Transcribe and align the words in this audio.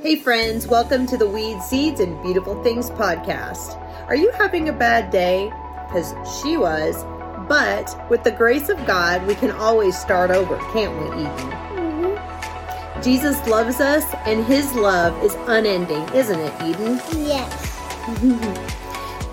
Hey, 0.00 0.14
friends, 0.14 0.68
welcome 0.68 1.06
to 1.06 1.16
the 1.16 1.28
Weed 1.28 1.60
Seeds 1.60 1.98
and 1.98 2.22
Beautiful 2.22 2.62
Things 2.62 2.88
podcast. 2.88 3.76
Are 4.06 4.14
you 4.14 4.30
having 4.30 4.68
a 4.68 4.72
bad 4.72 5.10
day? 5.10 5.52
Because 5.88 6.14
she 6.40 6.56
was. 6.56 7.02
But 7.48 8.08
with 8.08 8.22
the 8.22 8.30
grace 8.30 8.68
of 8.68 8.76
God, 8.86 9.26
we 9.26 9.34
can 9.34 9.50
always 9.50 9.98
start 9.98 10.30
over, 10.30 10.56
can't 10.72 10.96
we, 11.00 11.22
Eden? 11.22 11.50
Mm-hmm. 12.14 13.02
Jesus 13.02 13.44
loves 13.48 13.80
us, 13.80 14.04
and 14.24 14.44
his 14.44 14.72
love 14.76 15.20
is 15.20 15.34
unending, 15.48 16.08
isn't 16.14 16.38
it, 16.38 16.54
Eden? 16.62 17.00
Yes. 17.26 17.74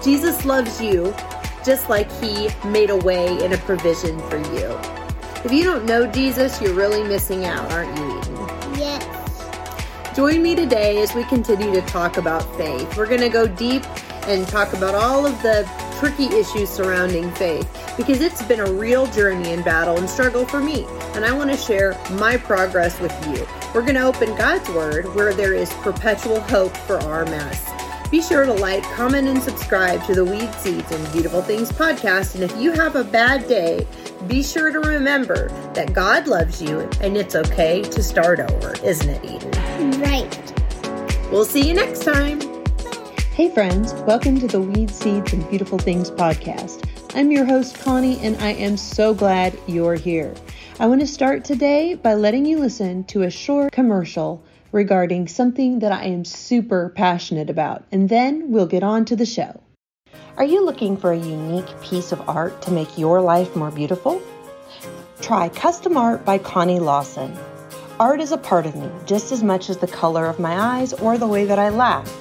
Jesus 0.03 0.45
loves 0.45 0.81
you 0.81 1.13
just 1.63 1.91
like 1.91 2.11
he 2.13 2.49
made 2.67 2.89
a 2.89 2.97
way 2.97 3.27
and 3.45 3.53
a 3.53 3.59
provision 3.59 4.17
for 4.29 4.37
you. 4.37 4.75
If 5.45 5.51
you 5.51 5.63
don't 5.63 5.85
know 5.85 6.07
Jesus, 6.07 6.59
you're 6.59 6.73
really 6.73 7.03
missing 7.03 7.45
out, 7.45 7.71
aren't 7.71 7.95
you, 7.99 8.17
Eden? 8.17 8.35
Yes. 8.79 9.14
Join 10.15 10.41
me 10.41 10.55
today 10.55 11.01
as 11.01 11.13
we 11.13 11.25
continue 11.25 11.73
to 11.73 11.81
talk 11.81 12.15
about 12.15 12.39
faith. 12.55 12.95
We're 12.95 13.05
going 13.05 13.19
to 13.19 13.27
go 13.27 13.47
deep 13.47 13.83
and 14.27 14.47
talk 14.47 14.71
about 14.71 14.95
all 14.95 15.25
of 15.25 15.33
the 15.41 15.69
tricky 15.99 16.33
issues 16.33 16.69
surrounding 16.69 17.29
faith 17.31 17.67
because 17.97 18.21
it's 18.21 18.41
been 18.43 18.61
a 18.61 18.71
real 18.71 19.07
journey 19.07 19.51
and 19.51 19.61
battle 19.65 19.97
and 19.97 20.09
struggle 20.09 20.45
for 20.45 20.61
me. 20.61 20.85
And 21.15 21.25
I 21.25 21.33
want 21.33 21.51
to 21.51 21.57
share 21.57 21.99
my 22.11 22.37
progress 22.37 22.97
with 23.01 23.11
you. 23.27 23.45
We're 23.73 23.81
going 23.81 23.95
to 23.95 24.05
open 24.05 24.33
God's 24.37 24.69
Word 24.69 25.13
where 25.15 25.33
there 25.33 25.53
is 25.53 25.69
perpetual 25.73 26.39
hope 26.39 26.77
for 26.77 26.97
our 27.01 27.25
mess. 27.25 27.74
Be 28.15 28.21
sure 28.21 28.45
to 28.45 28.53
like, 28.53 28.81
comment, 28.93 29.27
and 29.27 29.43
subscribe 29.43 30.01
to 30.05 30.15
the 30.15 30.23
Weed 30.23 30.49
Seeds 30.53 30.89
and 30.89 31.11
Beautiful 31.11 31.41
Things 31.41 31.69
podcast. 31.69 32.35
And 32.35 32.45
if 32.45 32.55
you 32.55 32.71
have 32.71 32.95
a 32.95 33.03
bad 33.03 33.45
day, 33.49 33.85
be 34.25 34.41
sure 34.41 34.71
to 34.71 34.79
remember 34.79 35.49
that 35.73 35.91
God 35.91 36.25
loves 36.25 36.61
you 36.61 36.89
and 37.01 37.17
it's 37.17 37.35
okay 37.35 37.81
to 37.81 38.01
start 38.01 38.39
over, 38.39 38.73
isn't 38.85 39.09
it, 39.09 39.25
Eden? 39.25 40.01
Right. 40.01 41.29
We'll 41.29 41.43
see 41.43 41.67
you 41.67 41.73
next 41.73 42.03
time. 42.03 42.39
Hey, 43.33 43.53
friends, 43.53 43.93
welcome 44.07 44.39
to 44.39 44.47
the 44.47 44.61
Weed 44.61 44.91
Seeds 44.91 45.33
and 45.33 45.49
Beautiful 45.49 45.77
Things 45.77 46.09
podcast. 46.09 46.89
I'm 47.15 47.33
your 47.33 47.43
host, 47.43 47.77
Connie, 47.79 48.17
and 48.19 48.37
I 48.37 48.51
am 48.51 48.77
so 48.77 49.13
glad 49.13 49.59
you're 49.67 49.95
here. 49.95 50.33
I 50.79 50.85
want 50.87 51.01
to 51.01 51.07
start 51.07 51.43
today 51.43 51.95
by 51.95 52.13
letting 52.13 52.45
you 52.45 52.59
listen 52.59 53.03
to 53.05 53.23
a 53.23 53.29
short 53.29 53.73
commercial 53.73 54.41
regarding 54.75 55.25
something 55.25 55.79
that 55.79 55.93
I 55.93 56.03
am 56.03 56.25
super 56.25 56.89
passionate 56.89 57.49
about, 57.49 57.85
and 57.93 58.09
then 58.09 58.51
we'll 58.51 58.67
get 58.67 58.83
on 58.83 59.05
to 59.05 59.15
the 59.15 59.25
show. 59.25 59.61
Are 60.35 60.43
you 60.43 60.65
looking 60.65 60.97
for 60.97 61.13
a 61.13 61.17
unique 61.17 61.81
piece 61.81 62.11
of 62.11 62.27
art 62.27 62.61
to 62.63 62.71
make 62.71 62.97
your 62.97 63.21
life 63.21 63.55
more 63.55 63.71
beautiful? 63.71 64.21
Try 65.21 65.47
Custom 65.47 65.95
Art 65.95 66.25
by 66.25 66.39
Connie 66.39 66.81
Lawson. 66.81 67.33
Art 68.01 68.19
is 68.19 68.33
a 68.33 68.37
part 68.37 68.65
of 68.65 68.75
me 68.75 68.89
just 69.05 69.31
as 69.31 69.41
much 69.41 69.69
as 69.69 69.77
the 69.77 69.87
color 69.87 70.25
of 70.25 70.39
my 70.39 70.59
eyes 70.59 70.91
or 70.91 71.17
the 71.17 71.25
way 71.25 71.45
that 71.45 71.57
I 71.57 71.69
laugh. 71.69 72.13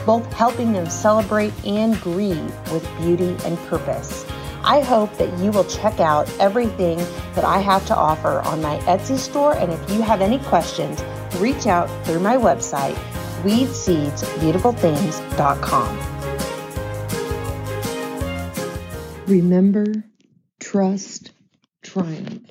both 0.06 0.32
helping 0.34 0.74
them 0.74 0.90
celebrate 0.90 1.54
and 1.66 2.00
grieve 2.02 2.54
with 2.72 2.86
beauty 2.98 3.38
and 3.46 3.58
purpose. 3.68 4.26
I 4.64 4.82
hope 4.82 5.16
that 5.18 5.38
you 5.40 5.52
will 5.52 5.66
check 5.66 6.00
out 6.00 6.32
everything 6.40 6.98
that 7.36 7.44
I 7.44 7.60
have 7.60 7.86
to 7.88 7.96
offer 7.96 8.40
on 8.42 8.62
my 8.62 8.78
Etsy 8.80 9.18
store. 9.18 9.54
And 9.54 9.72
if 9.72 9.90
you 9.90 10.02
have 10.02 10.22
any 10.22 10.40
questions, 10.40 11.02
reach 11.38 11.68
out 11.68 11.88
through 12.06 12.20
my 12.20 12.36
website, 12.36 12.96
weedseedsbeautifulthings.com. 13.44 16.19
Remember, 19.30 19.86
trust, 20.60 21.34
triumph. 21.84 22.50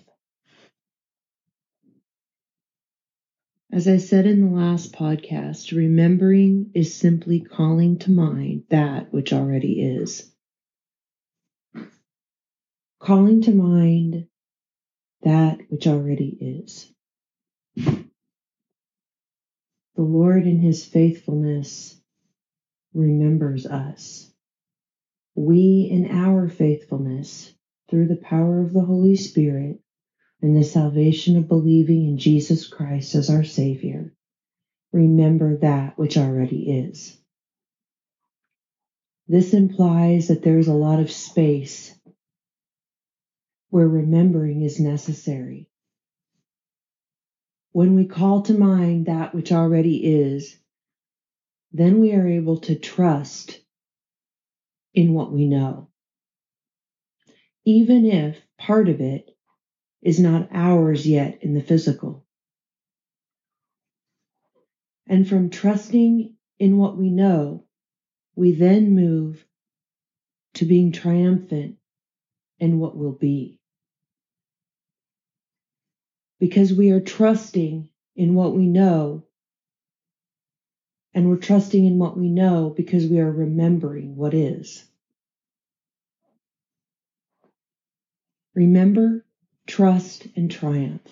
As 3.72 3.88
I 3.88 3.96
said 3.96 4.26
in 4.26 4.40
the 4.42 4.56
last 4.56 4.92
podcast, 4.92 5.76
remembering 5.76 6.70
is 6.74 6.94
simply 6.94 7.40
calling 7.40 7.98
to 8.00 8.12
mind 8.12 8.62
that 8.70 9.12
which 9.12 9.32
already 9.32 9.82
is. 9.82 10.30
Calling 13.00 13.42
to 13.42 13.52
mind 13.52 14.28
that 15.22 15.58
which 15.70 15.88
already 15.88 16.38
is. 16.40 16.92
The 19.96 20.02
Lord 20.02 20.46
in 20.46 20.60
His 20.60 20.84
faithfulness 20.84 22.00
remembers 22.94 23.66
us 23.66 24.27
we 25.38 25.88
in 25.88 26.10
our 26.10 26.48
faithfulness 26.48 27.54
through 27.88 28.08
the 28.08 28.16
power 28.16 28.60
of 28.60 28.72
the 28.72 28.84
Holy 28.84 29.14
Spirit 29.14 29.80
and 30.42 30.56
the 30.56 30.64
salvation 30.64 31.36
of 31.36 31.46
believing 31.46 32.08
in 32.08 32.18
Jesus 32.18 32.66
Christ 32.66 33.14
as 33.14 33.30
our 33.30 33.44
Savior, 33.44 34.12
remember 34.92 35.58
that 35.58 35.96
which 35.96 36.16
already 36.16 36.68
is. 36.68 37.16
This 39.28 39.54
implies 39.54 40.26
that 40.28 40.42
there 40.42 40.58
is 40.58 40.66
a 40.66 40.74
lot 40.74 40.98
of 40.98 41.10
space 41.10 41.94
where 43.70 43.88
remembering 43.88 44.62
is 44.62 44.80
necessary. 44.80 45.68
When 47.70 47.94
we 47.94 48.06
call 48.06 48.42
to 48.42 48.54
mind 48.54 49.06
that 49.06 49.34
which 49.34 49.52
already 49.52 50.04
is, 50.04 50.58
then 51.70 52.00
we 52.00 52.14
are 52.14 52.26
able 52.26 52.58
to 52.62 52.74
trust 52.74 53.60
in 54.98 55.12
what 55.12 55.30
we 55.30 55.46
know. 55.46 55.88
Even 57.64 58.04
if 58.04 58.36
part 58.58 58.88
of 58.88 59.00
it 59.00 59.30
is 60.02 60.18
not 60.18 60.48
ours 60.50 61.06
yet 61.06 61.38
in 61.40 61.54
the 61.54 61.62
physical. 61.62 62.26
And 65.06 65.28
from 65.28 65.50
trusting 65.50 66.34
in 66.58 66.78
what 66.78 66.96
we 66.96 67.10
know, 67.10 67.64
we 68.34 68.50
then 68.50 68.96
move 68.96 69.46
to 70.54 70.64
being 70.64 70.90
triumphant 70.90 71.76
in 72.58 72.80
what 72.80 72.96
will 72.96 73.12
be. 73.12 73.60
Because 76.40 76.72
we 76.72 76.90
are 76.90 77.00
trusting 77.00 77.88
in 78.16 78.34
what 78.34 78.52
we 78.52 78.66
know 78.66 79.28
and 81.14 81.28
we're 81.30 81.36
trusting 81.36 81.84
in 81.84 82.00
what 82.00 82.18
we 82.18 82.28
know 82.28 82.74
because 82.76 83.06
we 83.06 83.20
are 83.20 83.30
remembering 83.30 84.16
what 84.16 84.34
is. 84.34 84.87
Remember, 88.58 89.24
trust, 89.68 90.28
and 90.36 90.50
triumph. 90.50 91.02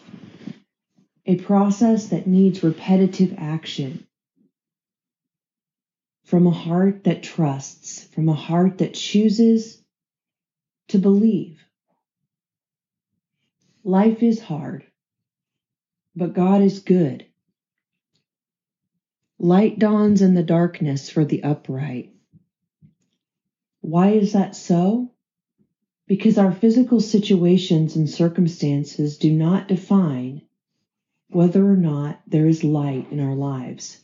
A 1.26 1.37
process 1.37 2.08
that 2.08 2.26
needs 2.26 2.64
repetitive 2.64 3.34
action. 3.38 4.06
From 6.25 6.46
a 6.46 6.52
heart 6.52 7.04
that 7.04 7.22
trusts, 7.22 8.04
from 8.14 8.28
a 8.28 8.34
heart 8.34 8.78
that 8.78 8.94
chooses 8.94 9.82
to 10.88 10.98
believe. 10.98 11.62
Life 13.84 14.22
is 14.22 14.40
hard. 14.40 14.84
but 16.16 16.34
God 16.34 16.62
is 16.62 16.81
good. 16.81 17.26
Light 19.38 19.78
dawns 19.78 20.22
in 20.22 20.34
the 20.34 20.44
darkness 20.44 21.10
for 21.10 21.25
the 21.25 21.44
upright. 21.44 22.14
Why 23.82 24.10
is 24.10 24.34
that 24.34 24.56
so? 24.56 25.12
Because 26.06 26.38
our 26.38 26.53
physical 26.53 27.00
situations 27.00 27.97
and 27.97 28.08
circumstances 28.08 29.19
do 29.19 29.32
not 29.32 29.67
define 29.67 30.43
whether 31.31 31.69
or 31.69 31.76
not 31.76 32.20
there 32.29 32.47
is 32.47 32.62
light 32.62 33.11
in 33.11 33.19
our 33.19 33.35
lives. 33.35 34.00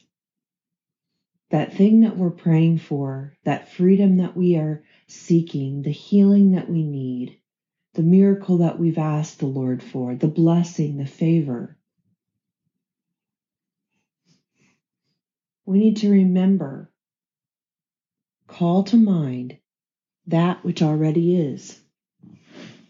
That 1.50 1.75
thing 1.75 2.00
that 2.00 2.16
we're 2.16 2.31
praying 2.31 2.78
for, 2.78 3.37
that 3.44 3.70
freedom 3.70 4.16
that 4.16 4.37
we 4.37 4.56
are 4.56 4.82
seeking, 5.06 5.82
the 5.82 5.90
healing 5.90 6.52
that 6.52 6.69
we 6.69 6.82
need, 6.82 7.38
the 7.94 8.02
miracle 8.02 8.58
that 8.58 8.81
we've 8.81 8.99
asked 8.99 9.38
the 9.38 9.46
Lord 9.46 9.82
for, 9.82 10.14
the 10.16 10.28
blessing, 10.28 10.96
the 10.96 11.06
favor. 11.06 11.76
We 15.66 15.78
need 15.78 15.99
to 15.99 16.10
remember, 16.10 16.90
call 18.49 18.82
to 18.84 18.96
mind 18.96 19.58
that 20.26 20.64
which 20.64 20.82
already 20.82 21.37
is. 21.37 21.81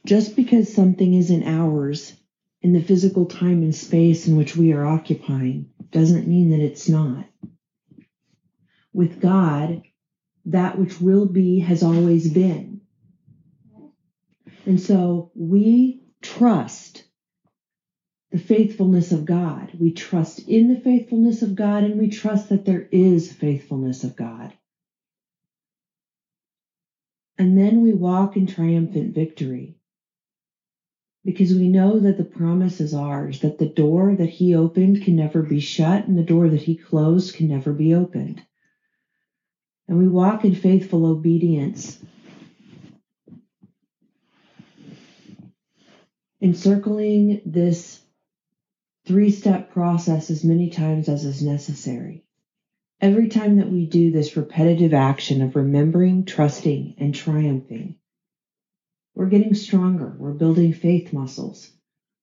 Just 0.04 0.34
because 0.34 0.74
something 0.74 1.14
isn't 1.14 1.44
ours 1.44 2.16
in 2.60 2.72
the 2.72 2.82
physical 2.82 3.26
time 3.26 3.62
and 3.62 3.74
space 3.74 4.26
in 4.26 4.36
which 4.36 4.56
we 4.56 4.72
are 4.72 4.84
occupying 4.84 5.70
doesn't 5.92 6.26
mean 6.26 6.50
that 6.50 6.60
it's 6.60 6.88
not. 6.88 7.26
With 8.92 9.20
God, 9.20 9.82
that 10.46 10.78
which 10.78 11.00
will 11.00 11.26
be 11.26 11.60
has 11.60 11.84
always 11.84 12.32
been. 12.32 12.80
And 14.66 14.80
so 14.80 15.30
we 15.36 16.02
trust 16.20 17.04
the 18.32 18.38
faithfulness 18.38 19.12
of 19.12 19.24
God. 19.24 19.72
We 19.78 19.92
trust 19.92 20.48
in 20.48 20.68
the 20.68 20.80
faithfulness 20.80 21.42
of 21.42 21.54
God 21.54 21.84
and 21.84 21.98
we 21.98 22.08
trust 22.08 22.48
that 22.48 22.64
there 22.64 22.88
is 22.90 23.32
faithfulness 23.32 24.02
of 24.02 24.16
God. 24.16 24.52
And 27.38 27.56
then 27.56 27.82
we 27.82 27.92
walk 27.92 28.36
in 28.36 28.46
triumphant 28.46 29.14
victory 29.14 29.78
because 31.24 31.54
we 31.54 31.68
know 31.68 32.00
that 32.00 32.16
the 32.16 32.24
promise 32.24 32.80
is 32.80 32.94
ours, 32.94 33.40
that 33.40 33.58
the 33.58 33.68
door 33.68 34.16
that 34.16 34.28
He 34.28 34.54
opened 34.54 35.02
can 35.02 35.16
never 35.16 35.42
be 35.42 35.60
shut, 35.60 36.06
and 36.06 36.18
the 36.18 36.24
door 36.24 36.48
that 36.48 36.62
He 36.62 36.76
closed 36.76 37.34
can 37.34 37.48
never 37.48 37.72
be 37.72 37.94
opened. 37.94 38.42
And 39.86 39.98
we 39.98 40.08
walk 40.08 40.44
in 40.44 40.54
faithful 40.54 41.06
obedience, 41.06 42.02
encircling 46.40 47.42
this 47.46 48.00
three 49.04 49.30
step 49.30 49.70
process 49.70 50.30
as 50.30 50.44
many 50.44 50.70
times 50.70 51.08
as 51.08 51.24
is 51.24 51.42
necessary. 51.42 52.24
Every 53.00 53.28
time 53.28 53.56
that 53.56 53.70
we 53.70 53.86
do 53.86 54.12
this 54.12 54.36
repetitive 54.36 54.94
action 54.94 55.42
of 55.42 55.56
remembering, 55.56 56.24
trusting, 56.24 56.94
and 56.98 57.14
triumphing, 57.14 57.96
we're 59.22 59.28
getting 59.28 59.54
stronger. 59.54 60.16
We're 60.18 60.32
building 60.32 60.72
faith 60.72 61.12
muscles. 61.12 61.70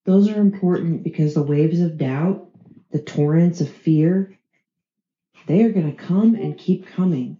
Those 0.03 0.27
are 0.27 0.41
important 0.41 1.01
because 1.01 1.33
the 1.33 1.41
waves 1.41 1.79
of 1.79 1.97
doubt, 1.97 2.51
the 2.91 2.99
torrents 2.99 3.61
of 3.61 3.69
fear, 3.69 4.37
they 5.47 5.63
are 5.63 5.71
going 5.71 5.89
to 5.89 5.97
come 5.97 6.35
and 6.35 6.57
keep 6.57 6.85
coming. 6.85 7.37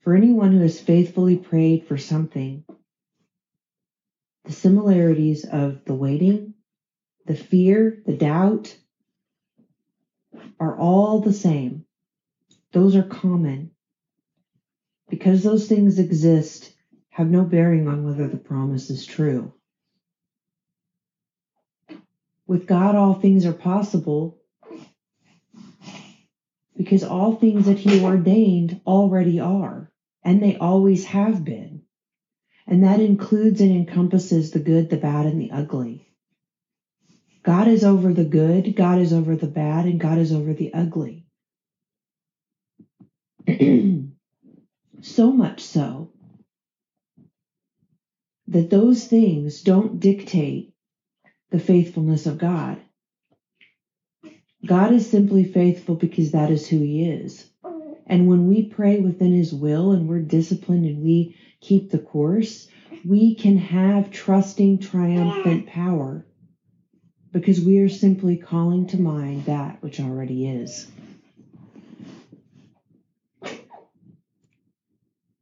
For 0.00 0.14
anyone 0.14 0.52
who 0.52 0.60
has 0.60 0.80
faithfully 0.80 1.36
prayed 1.36 1.84
for 1.84 1.98
something, 1.98 2.64
the 4.46 4.52
similarities 4.52 5.44
of 5.44 5.84
the 5.84 5.94
waiting, 5.94 6.54
the 7.26 7.36
fear, 7.36 8.02
the 8.06 8.16
doubt 8.16 8.74
are 10.58 10.78
all 10.78 11.20
the 11.20 11.34
same. 11.34 11.84
Those 12.72 12.96
are 12.96 13.02
common. 13.02 13.72
Because 15.10 15.42
those 15.42 15.68
things 15.68 15.98
exist, 15.98 16.72
have 17.18 17.28
no 17.28 17.44
bearing 17.44 17.88
on 17.88 18.04
whether 18.04 18.28
the 18.28 18.36
promise 18.36 18.90
is 18.90 19.04
true. 19.04 19.52
With 22.46 22.68
God, 22.68 22.94
all 22.94 23.14
things 23.14 23.44
are 23.44 23.52
possible 23.52 24.38
because 26.76 27.02
all 27.02 27.32
things 27.32 27.66
that 27.66 27.76
He 27.76 28.04
ordained 28.04 28.80
already 28.86 29.40
are, 29.40 29.90
and 30.22 30.40
they 30.40 30.58
always 30.58 31.06
have 31.06 31.44
been. 31.44 31.82
And 32.68 32.84
that 32.84 33.00
includes 33.00 33.60
and 33.60 33.72
encompasses 33.72 34.52
the 34.52 34.60
good, 34.60 34.88
the 34.88 34.96
bad, 34.96 35.26
and 35.26 35.40
the 35.40 35.50
ugly. 35.50 36.06
God 37.42 37.66
is 37.66 37.82
over 37.82 38.12
the 38.12 38.26
good, 38.26 38.76
God 38.76 39.00
is 39.00 39.12
over 39.12 39.34
the 39.34 39.48
bad, 39.48 39.86
and 39.86 39.98
God 39.98 40.18
is 40.18 40.32
over 40.32 40.54
the 40.54 40.72
ugly. 40.72 41.26
so 45.00 45.32
much 45.32 45.64
so 45.64 46.12
that 48.48 48.70
those 48.70 49.06
things 49.06 49.62
don't 49.62 50.00
dictate 50.00 50.74
the 51.50 51.58
faithfulness 51.58 52.26
of 52.26 52.38
God. 52.38 52.78
God 54.66 54.92
is 54.92 55.08
simply 55.08 55.44
faithful 55.44 55.94
because 55.94 56.32
that 56.32 56.50
is 56.50 56.66
who 56.66 56.78
He 56.78 57.04
is. 57.04 57.50
And 58.06 58.26
when 58.26 58.48
we 58.48 58.64
pray 58.64 59.00
within 59.00 59.32
His 59.32 59.52
will 59.52 59.92
and 59.92 60.08
we're 60.08 60.20
disciplined 60.20 60.86
and 60.86 61.02
we 61.02 61.36
keep 61.60 61.90
the 61.90 61.98
course, 61.98 62.68
we 63.06 63.34
can 63.34 63.58
have 63.58 64.10
trusting, 64.10 64.78
triumphant 64.78 65.66
power 65.66 66.26
because 67.32 67.60
we 67.60 67.78
are 67.78 67.88
simply 67.90 68.38
calling 68.38 68.86
to 68.86 69.00
mind 69.00 69.44
that 69.44 69.82
which 69.82 70.00
already 70.00 70.48
is. 70.48 70.90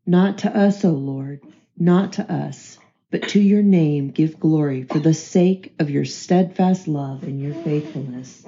Not 0.04 0.38
to 0.38 0.56
us, 0.56 0.84
O 0.84 0.92
Lord, 0.92 1.40
not 1.78 2.14
to 2.14 2.32
us 2.32 2.75
but 3.18 3.30
to 3.30 3.40
your 3.40 3.62
name 3.62 4.10
give 4.10 4.38
glory 4.38 4.82
for 4.82 4.98
the 4.98 5.14
sake 5.14 5.72
of 5.78 5.88
your 5.88 6.04
steadfast 6.04 6.86
love 6.86 7.22
and 7.22 7.40
your 7.40 7.54
faithfulness. 7.54 8.44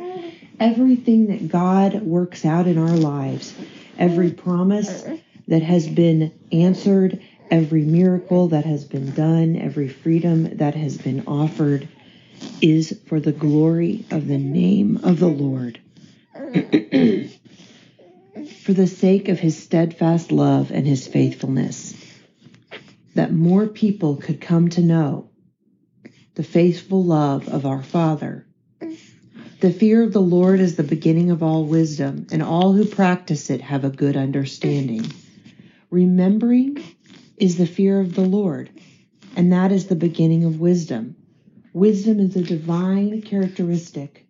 Everything 0.60 1.28
that 1.28 1.48
God 1.48 2.02
works 2.02 2.44
out 2.44 2.66
in 2.66 2.76
our 2.76 2.98
lives, 2.98 3.54
every 3.96 4.30
promise 4.30 5.06
that 5.46 5.62
has 5.62 5.88
been 5.88 6.38
answered, 6.52 7.18
every 7.50 7.80
miracle 7.80 8.48
that 8.48 8.66
has 8.66 8.84
been 8.84 9.12
done, 9.12 9.56
every 9.56 9.88
freedom 9.88 10.58
that 10.58 10.74
has 10.74 10.98
been 10.98 11.26
offered, 11.26 11.88
is 12.60 13.00
for 13.06 13.20
the 13.20 13.32
glory 13.32 14.04
of 14.10 14.26
the 14.26 14.36
name 14.36 14.98
of 15.02 15.18
the 15.18 15.28
Lord. 15.28 15.80
for 18.66 18.74
the 18.74 18.86
sake 18.86 19.30
of 19.30 19.40
his 19.40 19.56
steadfast 19.56 20.30
love 20.30 20.70
and 20.70 20.86
his 20.86 21.08
faithfulness 21.08 21.87
that 23.18 23.32
more 23.32 23.66
people 23.66 24.14
could 24.14 24.40
come 24.40 24.68
to 24.68 24.80
know 24.80 25.28
the 26.36 26.44
faithful 26.44 27.02
love 27.02 27.48
of 27.48 27.66
our 27.66 27.82
Father. 27.82 28.46
The 29.58 29.72
fear 29.72 30.04
of 30.04 30.12
the 30.12 30.20
Lord 30.20 30.60
is 30.60 30.76
the 30.76 30.84
beginning 30.84 31.32
of 31.32 31.42
all 31.42 31.64
wisdom, 31.64 32.28
and 32.30 32.44
all 32.44 32.74
who 32.74 32.84
practice 32.84 33.50
it 33.50 33.60
have 33.60 33.84
a 33.84 33.90
good 33.90 34.16
understanding. 34.16 35.10
Remembering 35.90 36.78
is 37.36 37.56
the 37.56 37.66
fear 37.66 37.98
of 37.98 38.14
the 38.14 38.24
Lord, 38.24 38.70
and 39.34 39.52
that 39.52 39.72
is 39.72 39.88
the 39.88 39.96
beginning 39.96 40.44
of 40.44 40.60
wisdom. 40.60 41.16
Wisdom 41.72 42.20
is 42.20 42.36
a 42.36 42.42
divine 42.44 43.20
characteristic. 43.22 44.28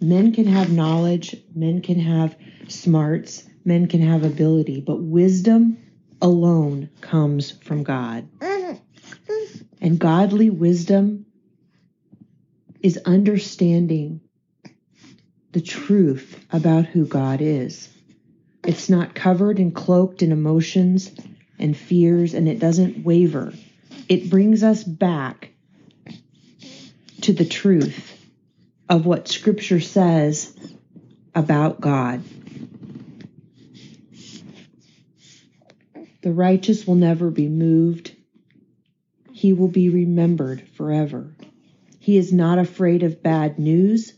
Men 0.00 0.32
can 0.32 0.46
have 0.46 0.70
knowledge, 0.70 1.34
men 1.52 1.82
can 1.82 1.98
have 1.98 2.36
smarts, 2.68 3.42
men 3.64 3.88
can 3.88 4.02
have 4.02 4.22
ability, 4.22 4.82
but 4.82 5.02
wisdom 5.02 5.78
alone 6.20 6.90
comes 7.00 7.50
from 7.50 7.82
God. 7.82 8.28
Mm-hmm. 8.38 9.62
And 9.80 9.98
godly 9.98 10.50
wisdom 10.50 11.26
is 12.82 12.98
understanding 13.04 14.20
the 15.52 15.60
truth 15.60 16.44
about 16.50 16.86
who 16.86 17.06
God 17.06 17.40
is. 17.40 17.88
It's 18.64 18.88
not 18.88 19.14
covered 19.14 19.58
and 19.58 19.74
cloaked 19.74 20.22
in 20.22 20.32
emotions 20.32 21.10
and 21.58 21.76
fears, 21.76 22.34
and 22.34 22.48
it 22.48 22.58
doesn't 22.58 23.04
waver. 23.04 23.52
It 24.08 24.30
brings 24.30 24.62
us 24.62 24.84
back 24.84 25.52
to 27.22 27.32
the 27.32 27.44
truth 27.44 28.26
of 28.88 29.06
what 29.06 29.28
Scripture 29.28 29.80
says 29.80 30.56
about 31.34 31.80
God. 31.80 32.22
The 36.22 36.32
righteous 36.32 36.86
will 36.86 36.96
never 36.96 37.30
be 37.30 37.48
moved. 37.48 38.14
He 39.32 39.52
will 39.52 39.68
be 39.68 39.88
remembered 39.88 40.62
forever. 40.74 41.34
He 42.00 42.16
is 42.16 42.32
not 42.32 42.58
afraid 42.58 43.02
of 43.02 43.22
bad 43.22 43.58
news. 43.58 44.14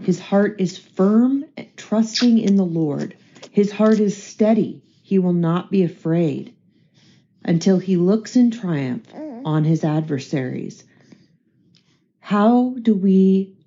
His 0.00 0.18
heart 0.18 0.60
is 0.60 0.78
firm, 0.78 1.44
trusting 1.76 2.38
in 2.38 2.56
the 2.56 2.64
Lord. 2.64 3.16
His 3.50 3.70
heart 3.70 4.00
is 4.00 4.20
steady. 4.20 4.82
He 5.02 5.18
will 5.18 5.34
not 5.34 5.70
be 5.70 5.82
afraid 5.82 6.54
until 7.44 7.78
he 7.78 7.96
looks 7.96 8.36
in 8.36 8.50
triumph 8.50 9.06
on 9.44 9.64
his 9.64 9.84
adversaries. 9.84 10.84
How 12.18 12.74
do 12.80 12.94
we 12.94 13.58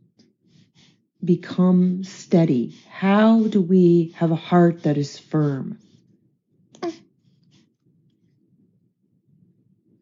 become 1.24 2.04
steady? 2.04 2.76
How 2.90 3.44
do 3.44 3.62
we 3.62 4.14
have 4.16 4.32
a 4.32 4.36
heart 4.36 4.84
that 4.84 4.98
is 4.98 5.20
firm? 5.20 5.78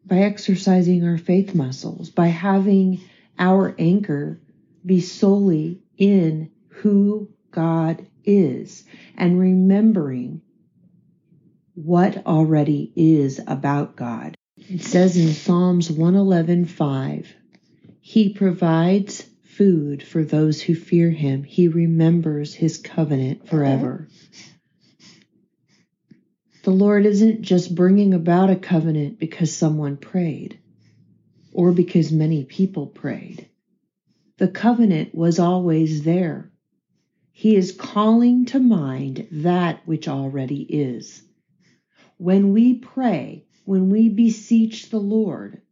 By 0.06 0.18
exercising 0.18 1.04
our 1.04 1.18
faith 1.18 1.54
muscles, 1.54 2.10
by 2.10 2.28
having 2.28 3.00
our 3.38 3.74
anchor 3.78 4.40
be 4.84 5.00
solely 5.00 5.82
in 5.98 6.50
who 6.68 7.28
God 7.50 8.06
is 8.24 8.84
and 9.16 9.38
remembering 9.38 10.42
what 11.74 12.24
already 12.26 12.92
is 12.94 13.40
about 13.46 13.96
God. 13.96 14.36
It 14.56 14.82
says 14.82 15.16
in 15.16 15.32
Psalms 15.32 15.88
111:5, 15.88 17.26
He 18.00 18.32
provides 18.32 19.26
food 19.42 20.02
for 20.02 20.22
those 20.22 20.60
who 20.60 20.74
fear 20.74 21.10
him. 21.10 21.42
He 21.42 21.68
remembers 21.68 22.54
his 22.54 22.78
covenant 22.78 23.48
forever. 23.48 24.08
The 26.66 26.72
Lord 26.72 27.06
isn't 27.06 27.42
just 27.42 27.76
bringing 27.76 28.12
about 28.12 28.50
a 28.50 28.56
covenant 28.56 29.20
because 29.20 29.54
someone 29.54 29.96
prayed 29.96 30.58
or 31.52 31.70
because 31.70 32.10
many 32.10 32.42
people 32.42 32.88
prayed. 32.88 33.48
The 34.38 34.48
covenant 34.48 35.14
was 35.14 35.38
always 35.38 36.02
there. 36.02 36.50
He 37.30 37.54
is 37.54 37.70
calling 37.70 38.46
to 38.46 38.58
mind 38.58 39.28
that 39.30 39.86
which 39.86 40.08
already 40.08 40.62
is. 40.62 41.22
When 42.16 42.52
we 42.52 42.74
pray, 42.74 43.44
when 43.64 43.88
we 43.88 44.08
beseech 44.08 44.90
the 44.90 44.98
Lord, 44.98 45.62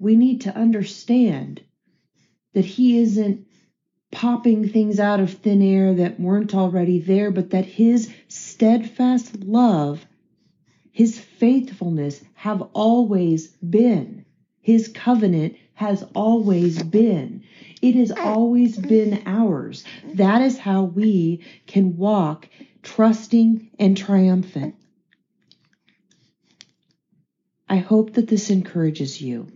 we 0.00 0.16
need 0.16 0.40
to 0.40 0.56
understand 0.56 1.60
that 2.54 2.64
He 2.64 2.98
isn't 2.98 3.46
popping 4.10 4.68
things 4.68 4.98
out 4.98 5.20
of 5.20 5.32
thin 5.32 5.62
air 5.62 5.94
that 5.94 6.18
weren't 6.18 6.54
already 6.54 6.98
there, 6.98 7.30
but 7.30 7.50
that 7.50 7.64
His 7.64 8.12
steadfast 8.28 9.44
love, 9.44 10.04
His 10.90 11.18
faithfulness 11.18 12.22
have 12.34 12.62
always 12.72 13.48
been. 13.48 14.24
His 14.60 14.88
covenant 14.88 15.56
has 15.74 16.04
always 16.14 16.82
been. 16.82 17.42
It 17.80 17.94
has 17.94 18.10
always 18.12 18.76
been 18.76 19.22
ours. 19.24 19.84
That 20.14 20.42
is 20.42 20.58
how 20.58 20.82
we 20.84 21.42
can 21.66 21.96
walk 21.96 22.48
trusting 22.82 23.70
and 23.78 23.96
triumphant. 23.96 24.74
I 27.68 27.76
hope 27.76 28.14
that 28.14 28.28
this 28.28 28.50
encourages 28.50 29.22
you. 29.22 29.46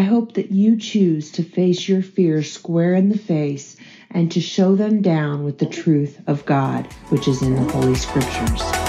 I 0.00 0.04
hope 0.04 0.32
that 0.32 0.50
you 0.50 0.78
choose 0.78 1.30
to 1.32 1.42
face 1.42 1.86
your 1.86 2.00
fears 2.00 2.50
square 2.50 2.94
in 2.94 3.10
the 3.10 3.18
face 3.18 3.76
and 4.10 4.32
to 4.32 4.40
show 4.40 4.74
them 4.74 5.02
down 5.02 5.44
with 5.44 5.58
the 5.58 5.66
truth 5.66 6.22
of 6.26 6.46
God, 6.46 6.86
which 7.10 7.28
is 7.28 7.42
in 7.42 7.54
the 7.54 7.70
Holy 7.70 7.94
Scriptures. 7.94 8.79